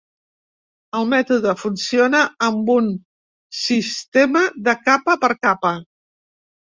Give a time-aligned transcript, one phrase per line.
[0.99, 2.87] El mètode funciona amb un
[3.61, 5.75] sistema de capa per capa.